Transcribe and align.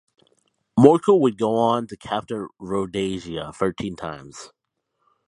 Morkel 0.79 1.19
would 1.19 1.37
go 1.37 1.55
on 1.57 1.85
to 1.85 1.95
captain 1.95 2.47
Rhodesia 2.59 3.53
thirteen 3.53 3.95
times. 3.95 4.49